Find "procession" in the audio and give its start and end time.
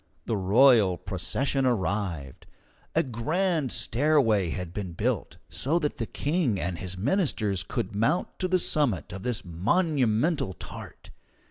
0.97-1.63